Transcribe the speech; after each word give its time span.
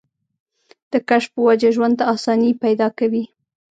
د 0.91 0.93
کشف 1.09 1.29
پۀ 1.33 1.39
وجه 1.47 1.69
ژوند 1.75 1.95
ته 1.99 2.03
اسانۍ 2.13 2.51
پېدا 2.63 2.87
کوي 2.97 3.23